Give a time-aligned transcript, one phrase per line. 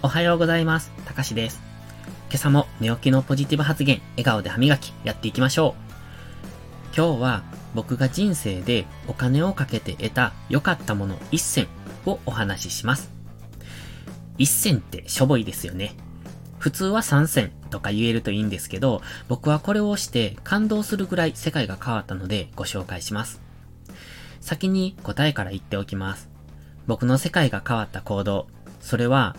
[0.00, 0.92] おはようございます。
[1.06, 1.60] たかしです。
[2.30, 5.74] 今朝も寝起きのポジティブ発言、笑顔で歯磨き、やっていきましょ
[6.92, 6.96] う。
[6.96, 7.42] 今日は
[7.74, 11.66] 僕が人生でお金をかけて得た良かったもの1選
[12.06, 13.10] をお話しします。
[14.38, 15.96] 1選ってしょぼいですよね。
[16.58, 23.40] 普通は3選とか言えるといいんですけど、僕はこれをして感動するぐらい世界が変わったのでご紹介します。
[24.40, 26.28] 先に答えから言っておきます。
[26.86, 28.46] 僕の世界が変わった行動、
[28.80, 29.36] それは、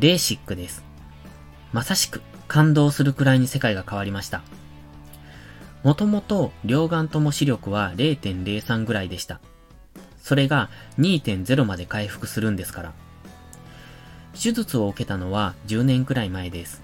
[0.00, 0.82] レーシックです。
[1.74, 4.40] まさしく感動するくらいに世界が変わりました。
[5.82, 9.40] もともと両眼とも視力は0.03ぐらいでした。
[10.22, 12.92] それが2.0まで回復するんですから。
[14.32, 16.80] 手術を受けたのは10年くらい前です。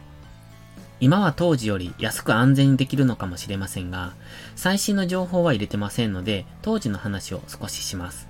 [1.00, 4.12] 今は当時より安く安全にできるのかもしれませんが、
[4.56, 8.28] 最新の情報は入れてませんので、当時の話を少しします。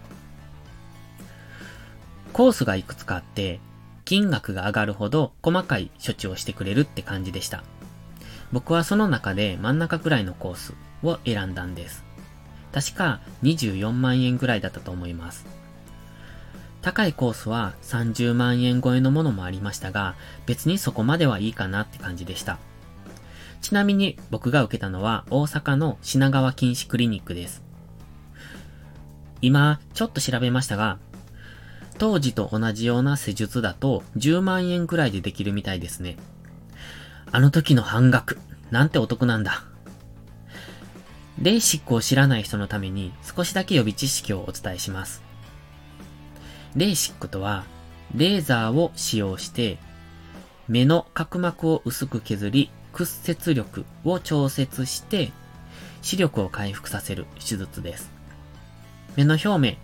[2.32, 3.58] コースがいくつかあって、
[4.06, 7.62] 金額が上がるほど細かい処置をしてくれるって感じでした。
[8.52, 12.04] 僕はその中で真ん中くらいのコースを選んだんです。
[12.72, 15.44] 確か24万円くらいだったと思います。
[16.82, 20.14] 高いコースは30万円超えのものもありましたが、
[20.46, 22.58] 別にそこまではいいかなって感じでした。
[23.60, 27.64] ちなみに僕が受けたのは大阪の品川禁止クリニックです。
[29.42, 30.98] 今、ちょっと調べましたが、
[31.98, 36.16] 当時と同じような施術だと10万円くらいでできるみたいですね。
[37.32, 38.38] あの時の半額、
[38.70, 39.64] なんてお得なんだ。
[41.40, 45.22] レーシックを知らない人のために少しだけ予備知識をお伝えします。
[46.74, 47.64] レーシックとは、
[48.14, 49.78] レーザーを使用して、
[50.68, 55.32] 目の角膜を薄く削り、屈折力を調節して、
[56.02, 58.10] 視力を回復させる手術です。
[59.16, 59.76] 目の表面、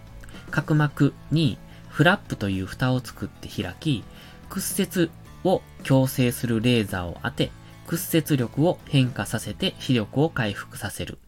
[0.51, 1.59] 角膜に
[1.93, 4.03] フラップという蓋を作って開き、
[4.49, 5.11] 屈折
[5.45, 7.51] を矯正するレーザーを当て、
[7.87, 11.19] 屈折力を変化させて視力を回復させる。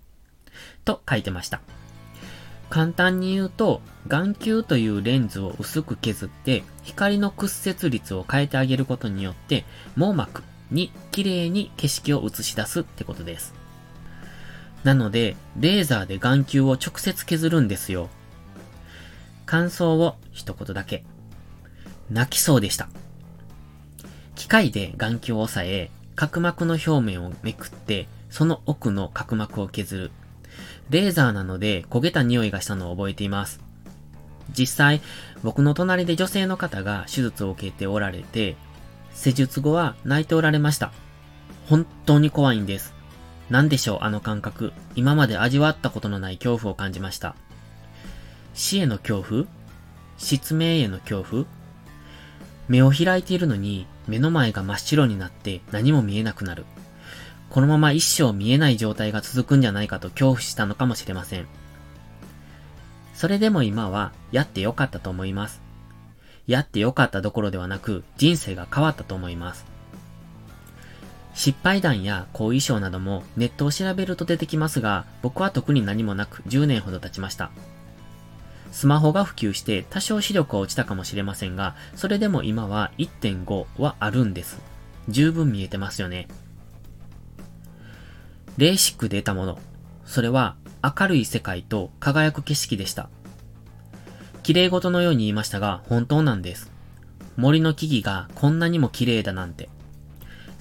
[0.86, 1.60] と書いてました。
[2.70, 9.66] 簡単に言うと、眼球というレンズを薄く削って、光の屈折率を変えてあげることによって、
[9.96, 13.52] 網膜に綺麗に景色を映し出すってことです。
[14.82, 18.08] なので、レーザーで眼球を直接削るんですよ。
[19.46, 21.04] 感想を一言だけ。
[22.10, 22.88] 泣きそうでした。
[24.34, 30.10] 機械で眼球を押さえ、角膜の表面をめくって、その奥の角膜を削る。
[30.90, 33.60] レーザーなので焦げた匂いがしたのを覚えています。
[34.52, 35.00] 実際、
[35.42, 38.56] 僕の隣で女性の方が手術を受けておられて、
[39.12, 40.92] 施術後は泣いておられました。
[41.68, 42.94] 本当に怖いんです。
[43.50, 44.72] 何でしょう、あの感覚。
[44.96, 47.36] 今まで味わったことのない恐怖を感じました。
[48.54, 49.44] 死への恐怖？
[50.16, 51.44] 失明への恐怖？
[52.68, 56.64] 目を開いているのに目の前が真っ白になって何も見えなくなる。
[57.50, 61.46] このまま一生見えない状態が続くんじゃないかと恐怖したのかもしれません。
[63.12, 65.62] それでも今はやってよかったと思います。
[66.46, 69.64] やってよかったどころではなく人生が変わったと思います。
[71.34, 77.50] 失敗談や後遺症などもネットを調べると出てきますが、僕は特に何もなく10年ほど経ちました。
[78.74, 84.60] スマホが普及して多少視力は落ちたかもしれませんが、それでも今は1.5はあるんです。
[85.08, 86.26] 十分見えてますよね。
[88.56, 89.60] レーシックで得たもの。
[90.04, 93.08] それは明るい世界と輝く景色でした。
[94.42, 96.72] 綺麗事のように言いましたが、本当なんです。
[97.36, 99.68] 森の木々がこんなにも綺麗だなんて。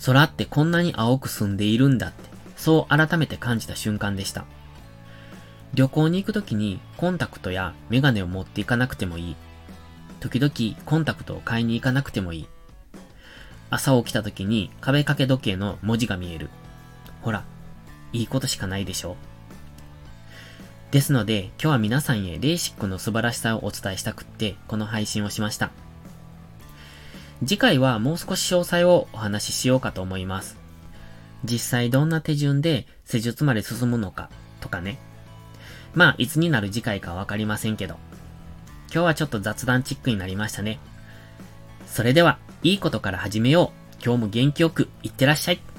[0.05, 4.45] 空ってこんなに青く澄んでいるんだって、そう改めて感じた瞬間でした。
[5.73, 9.35] 旅行に行くときにコンタクトやメガネを持っていかなくてもいい。
[10.19, 12.47] 時々コンタクトを買いに行かなくてもいい。
[13.69, 16.49] 朝起きたときに壁掛け時計の文字が見える。
[17.21, 17.43] ほら、
[18.11, 19.17] いいことしかないでしょ
[20.91, 25.71] ですので、今日は皆さんへレーシックの素晴らしさをお伝えしたくって、この配信をしました。
[27.39, 30.55] 次回はもう少し詳細をお話ししようかと思います。
[31.43, 34.29] 実際どんな手順で施術まで進むのか
[34.61, 34.99] とかね。
[35.93, 37.97] まあ、いつになる次回かわかりませんけど。
[38.93, 40.79] 今日はちょっと雑談チックになりましたね。
[41.87, 44.03] それでは、いいことから始めよう。
[44.03, 45.72] 今日も元気よくいってらっしゃい。